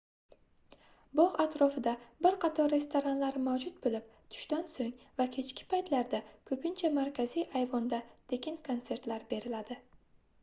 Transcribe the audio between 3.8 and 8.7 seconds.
boʻlib tushdan soʻng va kechki paytlarda koʻpincha markaziy ayvonda tekin